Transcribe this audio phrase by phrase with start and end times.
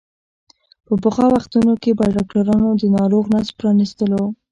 [0.85, 4.23] په پخوا وختونو کې به ډاکترانو د ناروغ نس پرانستلو.